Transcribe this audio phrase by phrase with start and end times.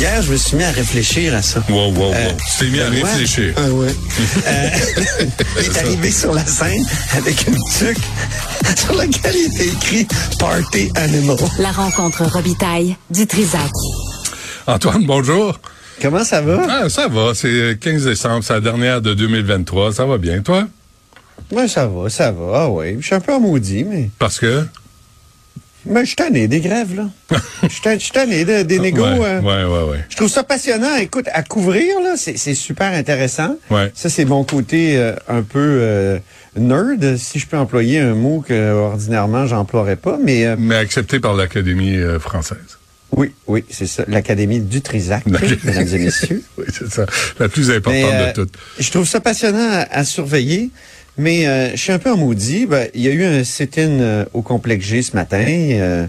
[0.00, 1.62] Hier, je me suis mis à réfléchir à ça.
[1.68, 2.12] Wow, wow, wow.
[2.14, 3.52] Euh, tu t'es mis à réfléchir.
[3.58, 3.94] Ah ouais.
[4.46, 4.68] Euh,
[5.60, 7.98] il est arrivé sur la scène avec une tuque
[8.78, 10.08] sur laquelle il était écrit
[10.38, 11.36] Party Animal.
[11.58, 13.70] La rencontre Robitaille du Trisac.
[14.66, 15.60] Antoine, bonjour.
[16.00, 16.62] Comment ça va?
[16.66, 19.92] Ah, ça va, c'est 15 décembre, c'est la dernière de 2023.
[19.92, 20.66] Ça va bien, toi?
[21.52, 22.62] Ouais, ça va, ça va.
[22.62, 22.96] Ah ouais.
[23.00, 24.08] Je suis un peu maudit, mais.
[24.18, 24.64] Parce que?
[25.86, 27.08] Mais je suis tanné des grèves, là.
[27.62, 29.02] Je suis tanné- je suis tanné de- des négos.
[29.02, 30.04] ouais, euh, ouais, ouais, ouais.
[30.08, 30.96] Je trouve ça passionnant.
[30.96, 33.56] Écoute, à couvrir, là, c'est super intéressant.
[33.70, 33.90] Ouais.
[33.94, 36.18] Ça, c'est mon côté euh, un peu euh,
[36.56, 40.18] nerd, si je peux employer un mot que ordinairement j'emploierais pas.
[40.22, 42.58] Mais Mais accepté par l'Académie française.
[43.12, 44.04] oui, oui, c'est ça.
[44.08, 46.42] L'Académie du Trisac, mesdames et messieurs.
[46.58, 47.06] oui, c'est ça.
[47.38, 48.54] La plus importante Mais, de toutes.
[48.78, 50.70] Je trouve ça passionnant à, à surveiller.
[51.18, 52.66] Mais euh, je suis un peu en maudit.
[52.66, 55.44] Ben, il y a eu un sit-in euh, au complexe G ce matin.
[55.46, 56.06] euh,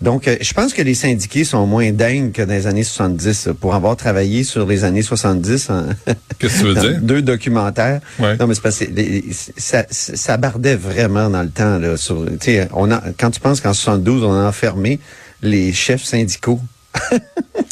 [0.00, 3.46] donc, euh, je pense que les syndiqués sont moins dingues que dans les années 70
[3.46, 5.86] là, pour avoir travaillé sur les années 70 en
[6.38, 7.00] Qu'est-ce que tu veux dire?
[7.00, 8.00] deux documentaires.
[8.18, 8.36] Ouais.
[8.36, 9.24] Non, mais c'est parce que les-
[9.56, 11.78] ça, ça bardait vraiment dans le temps.
[11.78, 14.98] Là, sur, tu sais, on a, quand tu penses qu'en 72, on a enfermé
[15.42, 16.60] les chefs syndicaux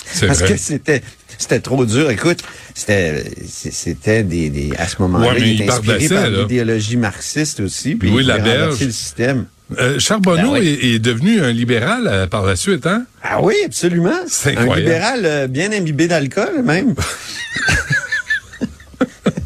[0.06, 0.52] C'est parce vrai.
[0.52, 1.02] que c'était
[1.38, 2.10] c'était trop dur.
[2.10, 2.40] Écoute,
[2.74, 7.60] c'était c'était des, des à ce moment-là, Ouais, il il était inspiré par l'idéologie marxiste
[7.60, 7.94] aussi.
[7.94, 8.80] Puis Louis il Laberge.
[8.80, 9.46] le système.
[9.78, 10.78] Euh, Charbonneau Ben oui.
[10.82, 13.06] est, est devenu un libéral euh, par la suite, hein?
[13.22, 14.12] Ah oui, absolument.
[14.26, 16.94] C'est Un libéral euh, bien imbibé d'alcool, même.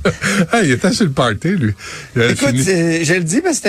[0.53, 1.73] Ah, il était sur le party, lui.
[2.17, 3.69] Écoute, je le dis parce que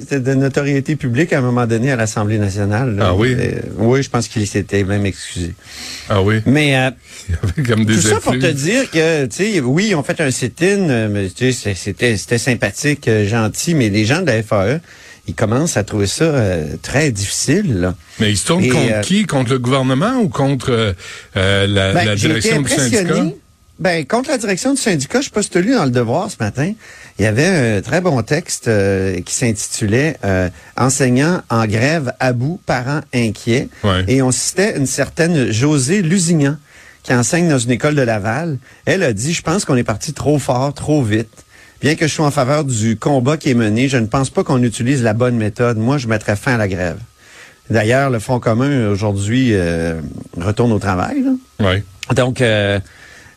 [0.00, 2.96] c'était- de notoriété publique à un moment donné à l'Assemblée nationale.
[2.96, 3.06] là.
[3.08, 3.34] Ah oui?
[3.38, 5.54] Euh, oui, je pense qu'il s'était même excusé.
[6.08, 6.36] Ah oui?
[6.46, 6.90] Mais euh,
[7.28, 9.94] Il y avait comme des tout ça pour te dire que, tu sais, oui, ils
[9.94, 14.04] ont fait un sit-in, euh, mais tu sais, c'était c'était sympathique, euh, gentil, mais les
[14.04, 14.80] gens de la FAE,
[15.26, 17.80] ils commencent à trouver ça euh, très difficile.
[17.80, 17.94] Là.
[18.20, 19.24] Mais il se tourne Et, contre euh, qui?
[19.24, 20.94] Contre le gouvernement ou contre
[21.34, 23.24] la, Ben, la direction du syndicat?
[23.80, 26.72] Ben, contre la direction du syndicat, je poste lu dans le Devoir ce matin.
[27.18, 32.32] Il y avait un très bon texte euh, qui s'intitulait euh, Enseignants en grève à
[32.32, 33.68] bout, parents inquiets.
[33.82, 34.04] Ouais.
[34.06, 36.56] Et on citait une certaine Josée Lusignan,
[37.02, 38.58] qui enseigne dans une école de Laval.
[38.84, 41.44] Elle a dit, je pense qu'on est parti trop fort, trop vite.
[41.80, 44.44] Bien que je sois en faveur du combat qui est mené, je ne pense pas
[44.44, 45.78] qu'on utilise la bonne méthode.
[45.78, 46.98] Moi, je mettrais fin à la grève.
[47.70, 50.00] D'ailleurs, le Front commun, aujourd'hui, euh,
[50.38, 51.22] retourne au travail.
[51.22, 51.66] Là.
[51.66, 51.84] Ouais.
[52.14, 52.78] Donc, euh,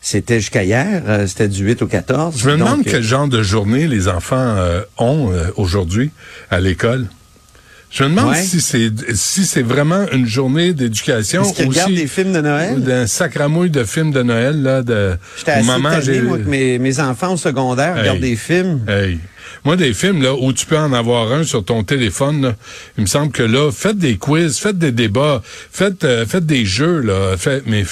[0.10, 2.36] c'était jusqu'à hier, euh, c'était du 8 au 14.
[2.38, 6.12] Je me demande Donc, euh, quel genre de journée les enfants euh, ont euh, aujourd'hui
[6.50, 7.08] à l'école.
[7.92, 8.42] Je me demande Ouais.
[8.42, 12.82] si c'est si c'est vraiment une journée d'éducation Est-ce qu'ils regardent des films de Noël?
[12.84, 17.00] d'un sacramouille de films de Noël là de J'étais maman j'ai moi, que mes, mes
[17.00, 18.02] enfants au secondaire Hey.
[18.02, 18.82] regardent des films.
[18.90, 19.20] Hey.
[19.66, 22.56] Moi, des films là où tu peux en avoir un sur ton téléphone, là,
[22.98, 25.42] il me semble que là, faites des quiz, faites des débats,
[25.72, 27.84] faites euh, faites des jeux là, faites, mais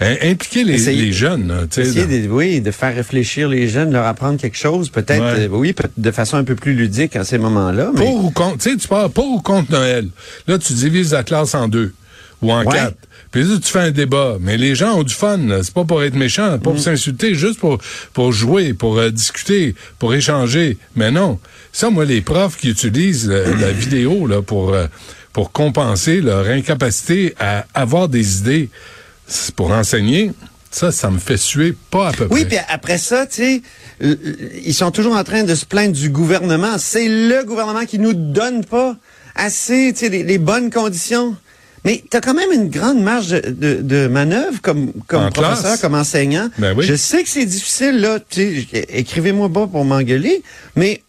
[0.00, 1.48] hein, impliquez les, Essayez- les jeunes.
[1.48, 5.44] là, de, oui, de faire réfléchir les jeunes, leur apprendre quelque chose, peut-être, Ouais.
[5.44, 7.90] euh, oui, peut- de façon un peu plus ludique à ces moments-là.
[7.94, 10.08] Mais Pour ou contre, tu sais, tu parles pour ou contre Noël.
[10.46, 11.92] Là, tu divises la classe en deux
[12.42, 12.74] ou en Ouais.
[12.74, 12.96] quatre.
[13.30, 14.38] Puis là, tu fais un débat.
[14.40, 15.38] Mais les gens ont du fun.
[15.62, 16.78] C'est pas pour être méchant, pas pour Mm.
[16.78, 17.78] s'insulter, juste pour,
[18.12, 20.78] pour jouer, pour euh, discuter, pour échanger.
[20.96, 21.38] Mais non.
[21.72, 24.86] Ça, moi, les profs qui utilisent euh, la vidéo là, pour, euh,
[25.32, 28.68] pour compenser leur incapacité à avoir des idées
[29.54, 30.32] pour enseigner,
[30.72, 32.56] ça, ça me fait suer pas à peu Oui, près.
[32.56, 33.62] puis après ça, tu sais,
[34.02, 34.16] euh,
[34.64, 36.78] ils sont toujours en train de se plaindre du gouvernement.
[36.78, 38.96] C'est le gouvernement qui nous donne pas
[39.36, 41.36] assez, tu sais, les, les bonnes conditions.
[41.84, 45.30] Mais tu as quand même une grande marge de, de, de manœuvre comme, comme En
[45.30, 45.80] professeur, classe.
[45.80, 46.50] comme enseignant.
[46.58, 46.84] Ben oui.
[46.86, 48.18] Je sais que c'est difficile, là.
[48.90, 50.42] Écrivez-moi pas pour m'engueuler,
[50.76, 51.02] mais,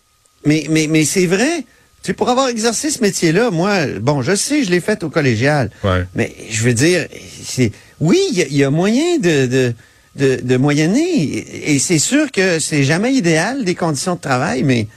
[0.46, 1.66] mais, mais, mais c'est vrai.
[2.04, 5.70] Tu pour avoir exercé ce métier-là, moi, bon, je sais, je l'ai fait au collégial.
[5.84, 6.06] Ouais.
[6.16, 7.06] Mais je veux dire,
[7.46, 9.74] c'est oui, il y, a- il y a moyen de, de,
[10.16, 11.72] de, de moyenner.
[11.72, 14.88] Et c'est sûr que c'est jamais idéal des conditions de travail, mais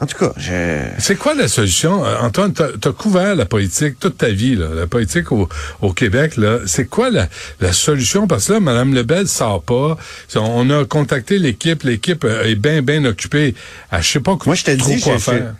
[0.00, 0.84] en tout cas, je.
[0.98, 2.04] C'est quoi la solution?
[2.04, 5.48] Euh, Antoine, tu as couvert la politique toute ta vie, là, la politique au,
[5.80, 6.36] au Québec.
[6.36, 6.60] là.
[6.66, 7.28] C'est quoi la,
[7.60, 8.26] la solution?
[8.26, 9.96] Parce que là, Mme Lebel sort pas.
[10.36, 11.82] On a contacté l'équipe.
[11.82, 13.54] L'équipe euh, est bien, bien occupée.
[13.90, 15.54] À je sais pas Moi, je te trop dis, quoi je- je- faire.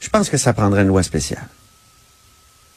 [0.00, 1.46] Je pense que ça prendrait une loi spéciale.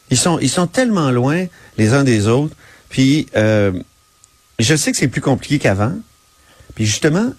[0.10, 1.46] Ils sont, ils sont tellement loin
[1.78, 2.56] les uns des autres.
[2.90, 3.74] Puis, euh,
[4.60, 5.94] je sais que c'est plus compliqué qu'avant.
[6.76, 7.34] Puis justement,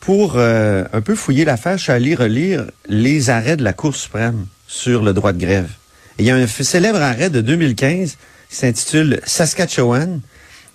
[0.00, 3.94] pour euh, un peu fouiller l'affaire, je suis allé relire les arrêts de la Cour
[3.94, 5.70] suprême sur le droit de grève.
[6.18, 8.16] Et il y a un célèbre arrêt de 2015
[8.48, 10.20] qui s'intitule Saskatchewan.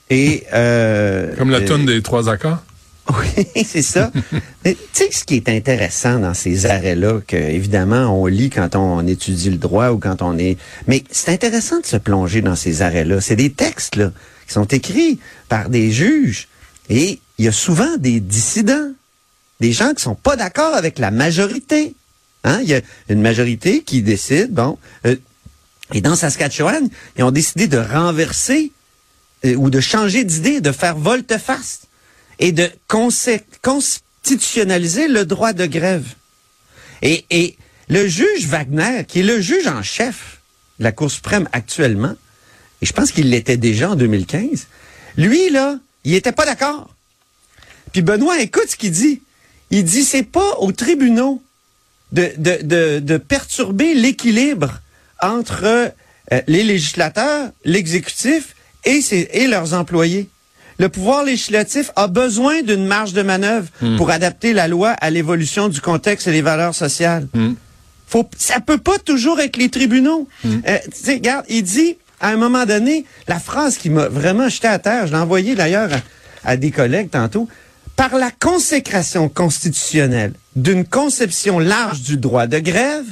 [0.09, 2.63] Et euh, Comme la euh, tonne des trois accords?
[3.09, 4.11] Oui, c'est ça.
[4.63, 9.05] Tu sais, ce qui est intéressant dans ces arrêts-là, que évidemment on lit quand on
[9.07, 10.57] étudie le droit ou quand on est...
[10.87, 13.19] Mais c'est intéressant de se plonger dans ces arrêts-là.
[13.19, 14.11] C'est des textes là,
[14.45, 15.19] qui sont écrits
[15.49, 16.47] par des juges.
[16.89, 18.91] Et il y a souvent des dissidents,
[19.61, 21.93] des gens qui sont pas d'accord avec la majorité.
[22.43, 22.59] Hein?
[22.63, 24.79] Il y a une majorité qui décide, bon...
[25.05, 25.15] euh,
[25.93, 28.71] et dans Saskatchewan, ils ont décidé de renverser
[29.45, 31.81] euh, ou de changer d'idée, de faire volte-face
[32.39, 36.07] et de constitutionnaliser le droit de grève.
[37.03, 37.55] Et, et
[37.87, 40.41] le juge Wagner, qui est le juge en chef
[40.79, 42.15] de la Cour suprême actuellement,
[42.81, 44.65] et je pense qu'il l'était déjà en 2015,
[45.17, 46.95] lui, là, il était pas d'accord.
[47.91, 49.21] Puis Benoît, écoute ce qu'il dit.
[49.71, 51.41] Il dit, c'est pas aux tribunaux
[52.11, 54.79] de, de, de, de perturber l'équilibre
[55.21, 55.89] entre euh,
[56.47, 60.27] les législateurs, l'exécutif et, ses- et leurs employés.
[60.79, 65.69] Le pouvoir législatif a besoin d'une marge de manœuvre pour adapter la loi à l'évolution
[65.69, 67.27] du contexte et des valeurs sociales.
[68.07, 70.27] Faut, ça peut pas toujours être les tribunaux.
[70.45, 74.49] Euh, tu sais, regarde, il dit, à un moment donné, la phrase qui m'a vraiment
[74.49, 75.91] jeté à terre, je l'ai envoyée d'ailleurs
[76.43, 77.47] à, à des collègues tantôt,
[78.01, 83.05] par la consécration constitutionnelle d'une conception large du droit de grève,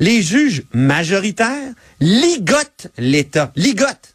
[0.00, 3.50] les juges majoritaires ligotent l'État.
[3.56, 4.14] Ligotent.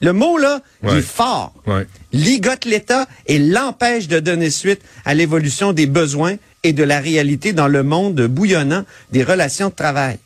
[0.00, 1.52] Le mot, là, il est fort.
[1.66, 1.86] Ouais.
[2.14, 7.52] Ligote l'État et l'empêche de donner suite à l'évolution des besoins et de la réalité
[7.52, 10.18] dans le monde bouillonnant des relations de travail.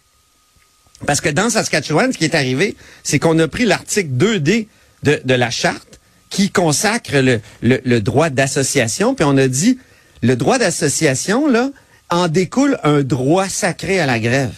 [1.04, 4.68] Parce que dans Saskatchewan, ce qui est arrivé, c'est qu'on a pris l'article 2D
[5.02, 5.95] de, de la charte
[6.30, 9.78] qui consacre le, le- le droit d'association, puis on a dit,
[10.22, 11.70] le droit d'association, là,
[12.10, 14.52] en découle un droit sacré à la grève.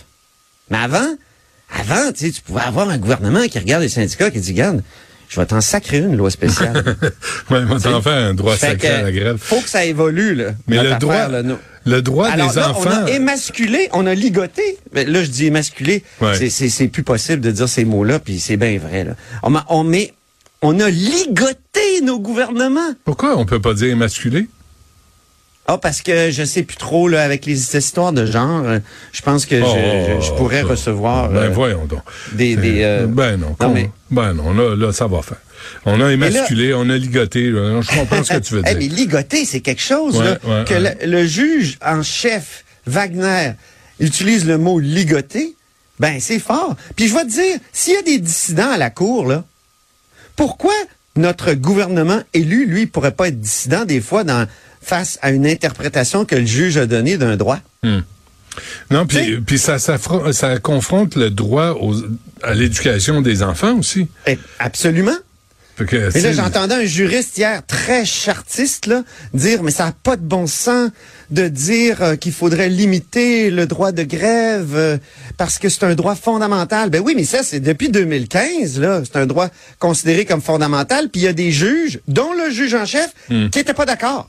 [0.70, 1.06] Mais avant,
[1.74, 4.82] avant, tu sais, tu pouvais avoir un gouvernement qui regarde les syndicats qui dit, regarde,
[5.28, 6.82] je vais t'en sacrer une loi spéciale.
[7.50, 9.36] Ouais, va t'en faire un droit Fait sacré que à la grève.
[9.38, 10.50] Faut que ça évolue, là.
[10.66, 11.42] Mais le affaire, droit, là,
[11.86, 12.90] le droit Alors des là, enfants.
[13.02, 14.76] on a émasculé, on a ligoté.
[14.92, 16.02] Mais là, je dis émasculé.
[16.20, 16.48] Ouais.
[16.50, 19.04] C'est- plus possible de dire ces mots-là, puis c'est bien vrai.
[19.04, 19.12] Là.
[19.42, 20.12] On, on, met,
[20.62, 22.94] on a ligoté nos gouvernements.
[23.04, 24.48] Pourquoi on peut pas dire émasculé?
[25.70, 28.78] Ah, parce que je sais plus trop, là, avec les histoires de genre, euh,
[29.12, 30.70] je pense que je, je- je pourrais Oh, ça.
[30.72, 32.00] recevoir Ben euh, voyons donc.
[32.32, 32.56] des...
[32.56, 33.54] Des euh, ben non.
[33.60, 35.36] non, mais- Ben non, là, là, ça va faire.
[35.84, 37.50] On a émasculé, on a ligoté.
[37.50, 37.82] là.
[37.82, 38.78] Je comprends ce que tu veux Eh, dire.
[38.78, 40.96] mais ligoter, c'est quelque chose, Ouais, là, ouais, que ouais.
[41.02, 43.52] Le, le juge en chef, Wagner,
[44.00, 45.54] utilise le mot ligoter,
[46.00, 46.76] ben c'est fort.
[46.96, 49.44] Puis je vais te dire, s'il y a des dissidents à la cour, là,
[50.38, 50.72] pourquoi
[51.16, 54.46] notre gouvernement élu, lui, pourrait pas être dissident des fois dans,
[54.80, 57.58] face à une interprétation que le juge a donnée d'un droit?
[58.90, 59.98] Non, Tu sais- puis, puis ça, ça,
[60.32, 61.94] ça confronte le droit aux-
[62.42, 64.08] à l'éducation des enfants aussi.
[64.26, 65.16] Eh, absolument.
[65.86, 70.16] Que, Mais là, j'entendais un juriste hier très chartiste là, dire mais ça n'a pas
[70.16, 70.90] de bon sens
[71.30, 74.98] de dire euh, qu'il faudrait limiter le droit de grève euh,
[75.36, 76.90] parce que c'est un droit fondamental.
[76.90, 79.48] Ben oui, mais ça c'est depuis 2015 là, c'est un droit
[79.78, 81.10] considéré comme fondamental.
[81.10, 83.48] Puis il y a des juges, dont le juge en chef, Hmm.
[83.50, 84.28] qui n'étaient pas d'accord.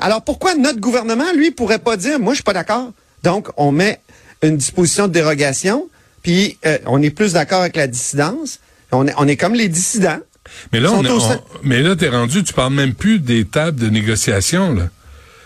[0.00, 2.92] Alors pourquoi notre gouvernement lui pourrait pas dire moi je suis pas d'accord?
[3.22, 4.00] Donc on met
[4.42, 5.88] une disposition de dérogation,
[6.22, 8.58] puis euh, on est plus d'accord avec la dissidence.
[8.90, 10.18] On est, on est comme les dissidents.
[10.72, 13.88] Mais là, on, on- mais là, t'es rendu, tu parles même plus des tables de
[13.88, 14.88] négociation, là.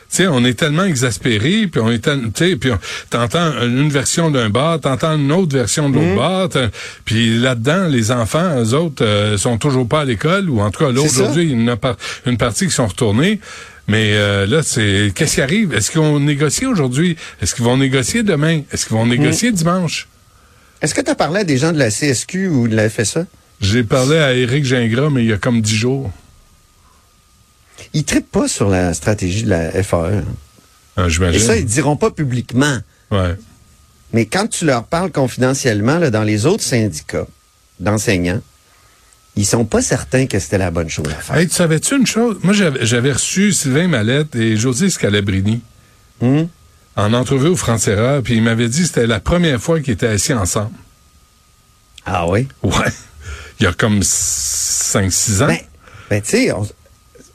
[0.08, 2.70] Tu sais, on est tellement exaspérés, puis on est, tu sais, puis
[3.10, 6.16] t'entends une version d'un bar, t'entends une autre version de l'autre Mhm.
[6.16, 6.48] bar,
[7.04, 10.84] puis là-dedans, les enfants, eux autres, euh, sont toujours pas à l'école, ou en tout
[10.84, 13.40] cas, là, aujourd'hui, il y en a par- une partie qui sont retournés.
[13.88, 15.72] Mais euh, là, c'est qu'est-ce qui arrive?
[15.74, 17.16] Est-ce qu'ils vont négocier aujourd'hui?
[17.42, 18.62] Est-ce qu'ils vont négocier demain?
[18.72, 19.56] Est-ce qu'ils vont négocier Mhm.
[19.56, 20.08] dimanche?
[20.82, 23.26] Est-ce que tu as parlé à des gens de la CSQ ou de la FSA?
[23.60, 26.10] J'ai parlé à Éric Gingras, mais il y a comme dix jours.
[27.94, 30.18] Ils trippent pas sur la stratégie de la FAE.
[30.18, 30.24] hein.
[30.98, 32.78] Ah, Et ça, ils diront pas publiquement.
[33.10, 33.34] Ouais.
[34.12, 37.26] Mais quand tu leur parles confidentiellement là, dans les autres syndicats
[37.80, 38.40] d'enseignants,
[39.36, 41.36] ils sont pas certains que c'était la bonne chose à faire.
[41.36, 42.38] Hey, tu savais-tu une chose?
[42.42, 45.60] Moi, j'avais reçu Sylvain Mallette et José Scalabrini
[46.22, 46.48] Hum?
[46.96, 50.06] en entrevue au France-Erreur, puis ils m'avaient dit que c'était la première fois qu'ils étaient
[50.06, 50.70] assis ensemble.
[52.06, 52.48] Ah oui?
[52.62, 52.72] Ouais.
[53.60, 55.46] Il y a comme 5-6 ans.
[55.46, 55.58] Ben,
[56.10, 56.48] ben tu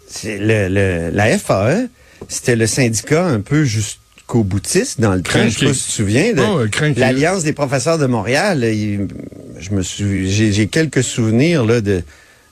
[0.08, 1.88] sais, le, le- la FAE,
[2.28, 5.48] c'était le syndicat un peu jusqu'au boutiste dans le train.
[5.50, 6.66] Je sais pas si tu te souviens de Oh,
[6.98, 8.64] l'Alliance des professeurs de Montréal.
[8.64, 9.08] il-
[9.60, 12.04] je me suis, j'ai, quelques souvenirs là de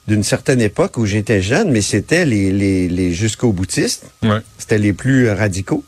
[0.08, 4.06] d'une certaine époque où j'étais jeune, mais c'était les, les, les jusqu'au boutistes.
[4.24, 4.38] Ouais.
[4.58, 5.84] C'était les plus radicaux.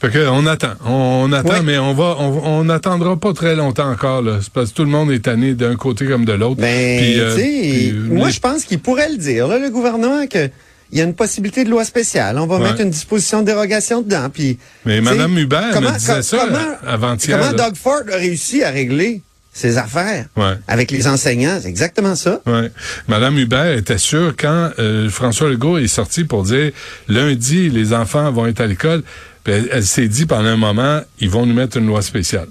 [0.00, 0.74] Fait que on attend.
[0.84, 4.22] On, on attend, mais on va on, n'attendra pas très longtemps encore.
[4.22, 4.38] Là.
[4.40, 6.60] C'est parce que tout le monde est tanné d'un côté comme de l'autre.
[6.60, 10.48] Ben, euh, puis, moi, les- je pense qu'il pourrait le dire, là, le gouvernement, que
[10.92, 12.36] il y a une possibilité de loi spéciale.
[12.38, 12.64] On va Ouais.
[12.64, 14.28] mettre une disposition de dérogation dedans.
[14.32, 17.38] Puis, Mais Mme Hubert comment- me disait com- ça comment- avant-hier.
[17.38, 17.52] Comment.
[17.52, 20.54] Doug Ford a réussi à régler ses affaires Ouais.
[20.66, 21.58] avec les enseignants?
[21.62, 22.40] C'est exactement ça.
[22.46, 22.72] Ouais.
[23.06, 26.72] Madame Hubert était sûre quand euh, François Legault est sorti pour dire
[27.08, 29.02] lundi les enfants vont être à l'école.
[29.44, 32.48] Puis Elle, elle s'est dit pendant un moment ils vont nous mettre une loi spéciale.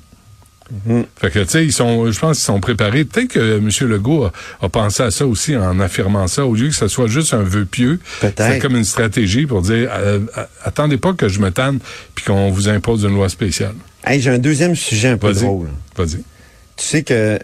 [0.85, 1.05] Mhm.
[1.19, 3.03] Fait que tu sais ils sont, je pense qu'ils sont préparés.
[3.03, 3.69] Peut-être que M.
[3.89, 4.31] Legault a,
[4.61, 7.41] a pensé à ça aussi en affirmant ça au lieu que ce soit juste un
[7.41, 7.99] vœu pieux.
[8.21, 8.43] Peut-être.
[8.43, 11.79] C'est comme une stratégie pour dire euh, euh, attendez pas que je me tanne
[12.13, 13.73] puis qu'on vous impose une loi spéciale.
[14.03, 15.69] Hey, j'ai un deuxième sujet un peu drôle.
[15.95, 16.23] Vas-y.
[16.77, 17.39] Tu sais que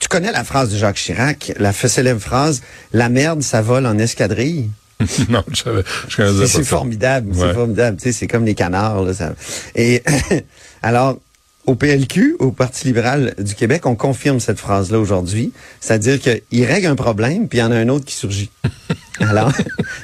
[0.00, 3.98] tu connais la phrase de Jacques Chirac, la célèbre phrase "La merde, ça vole en
[3.98, 4.70] escadrille".
[5.28, 7.46] non, je savais, je connaissais pas c'est formidable, Ouais.
[7.48, 7.96] c'est formidable.
[7.96, 9.02] Tu sais, c'est comme les canards.
[9.02, 9.34] Là, ça-
[9.74, 10.02] Et
[10.82, 11.18] alors,
[11.66, 15.52] au PLQ, au Parti libéral du Québec, on confirme cette phrase-là aujourd'hui.
[15.80, 18.50] C'est-à-dire qu'il règle un problème, puis il y en a un autre qui surgit.
[19.20, 19.52] Alors,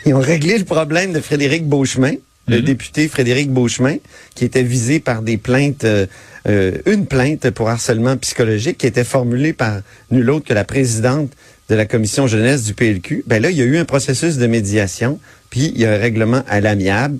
[0.06, 2.12] ils ont réglé le problème de Frédéric Beauchemin,
[2.46, 2.64] le Mhm.
[2.64, 3.96] député Frédéric Beauchemin,
[4.34, 6.06] qui était visé par des plaintes, euh,
[6.46, 9.80] euh, une plainte pour harcèlement psychologique qui était formulée par
[10.12, 11.30] nul autre que la présidente
[11.68, 13.24] de la commission jeunesse du PLQ.
[13.26, 15.20] Ben là, il y a eu un processus de médiation,
[15.50, 17.18] puis il y a un règlement à l'amiable.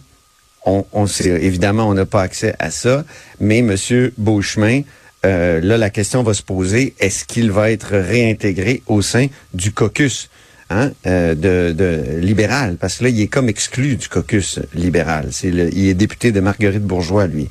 [0.65, 3.05] On, on sait, évidemment, on n'a pas accès à ça,
[3.41, 4.83] mais Monsieur Beauchemin,
[5.27, 9.73] euh, là, la question va se poser est-ce qu'il va être réintégré au sein du
[9.73, 10.31] caucus
[10.71, 12.77] hein, euh, de, libéral?
[12.77, 15.29] Parce que là, il est comme exclu du caucus libéral.
[15.33, 17.49] C'est le, il est député de Marguerite Bourgeois, lui.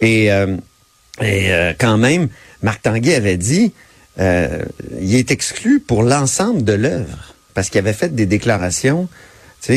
[0.00, 0.56] Et, euh,
[1.22, 2.28] et quand même,
[2.62, 3.72] Marc Tanguay avait dit
[4.20, 4.62] euh,
[5.00, 9.08] il est exclu pour l'ensemble de l'œuvre parce qu'il avait fait des déclarations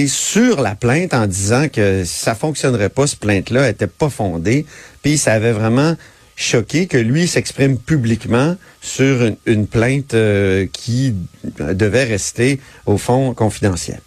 [0.07, 4.65] sur la plainte en disant que ça fonctionnerait pas, cette plainte-là était pas fondée,
[5.01, 5.95] puis ça avait vraiment
[6.35, 11.15] choqué que lui s'exprime publiquement sur une, plainte euh, qui
[11.57, 14.01] devait rester au fond confidentielle.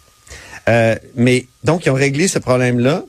[0.69, 3.03] Euh, mais donc ils ont réglé ce problème-là.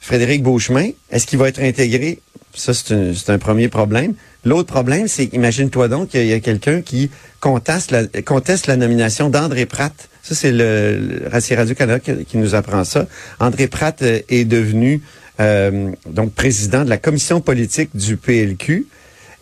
[0.00, 2.20] Frédéric Beauchemin, est-ce qu'il va être intégré?
[2.54, 4.14] Ça c'est un premier problème.
[4.44, 9.92] L'autre problème, c'est imagine-toi donc qu'il y a quelqu'un qui conteste la, nomination d'André Pratt.
[10.22, 13.06] Ça, c'est le, le Radio-Canada qui, qui nous apprend ça.
[13.38, 15.02] André Pratt euh, est devenu
[15.40, 18.86] euh, donc président de la commission politique du PLQ.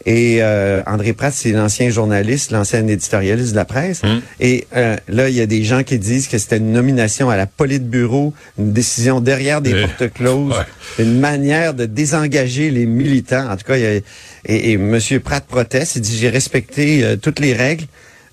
[0.06, 4.02] Et euh, André Pratt, c'est l'ancien journaliste, l'ancien éditorialiste de la presse.
[4.04, 4.20] Hum.
[4.40, 7.36] Et euh, là, il y a des gens qui disent que c'était une nomination à
[7.36, 11.04] la Politburo, une décision derrière des portes closes, ouais.
[11.04, 13.50] une manière de désengager les militants.
[13.50, 14.02] En tout cas, il y a, et,
[14.44, 14.98] et M.
[15.22, 15.96] Pratt proteste.
[15.96, 17.84] Il dit j'ai respecté euh, toutes les règles,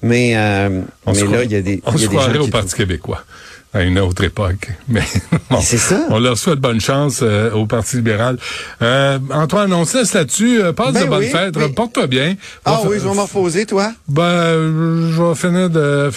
[0.02, 2.46] mais, euh, On mais là, il y a des, On se des croirait gens au
[2.46, 3.26] qui Parti québécois
[3.76, 4.70] à une autre époque.
[4.88, 5.04] Mais
[5.50, 6.06] bon, C'est ça.
[6.10, 8.38] On leur souhaite bonne chance euh, au Parti libéral.
[8.82, 10.62] Euh, Antoine, on se laisse là-dessus.
[10.62, 11.74] Euh, passe Ben de bonnes oui, fêtes.
[11.76, 12.36] Porte-toi bien.
[12.64, 13.92] Ah Va oui, fa- je vais m'orposer, toi.
[14.08, 14.54] Ben,
[15.12, 16.10] je vais finir de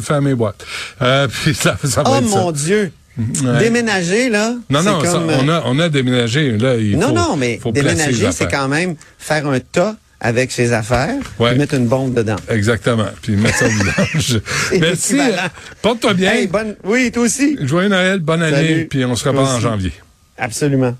[0.00, 0.64] faire, mes boîtes.
[1.02, 2.36] Euh, puis ça, ça va Oh être ça.
[2.36, 2.90] mon Dieu!
[3.18, 3.58] Ouais.
[3.58, 5.28] Déménager, là, Non, non, comme...
[5.28, 6.52] euh, on, a, on a déménagé.
[6.56, 10.52] Là, il Non, faut, non, mais faut déménager, c'est quand même faire un tas avec
[10.52, 11.54] ses affaires Ouais.
[11.54, 12.36] et mettre une bombe dedans.
[12.48, 13.08] Exactement.
[13.20, 13.70] Puis mettre ça au.
[14.20, 15.18] C'est Merci.
[15.82, 16.32] Porte-toi bien.
[16.32, 16.76] Hey, bonne...
[16.84, 17.58] Oui, toi aussi.
[17.60, 18.84] Joyeux Noël, bonne année.
[18.84, 19.92] Puis on se reparle en janvier.
[20.38, 20.96] Absolument.